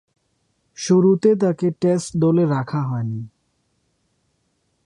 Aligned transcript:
শুরুতে 0.77 1.29
তাকে 1.35 1.67
টেস্ট 1.81 2.09
দলে 2.17 2.43
রাখা 2.45 2.81
হয়নি। 2.81 3.21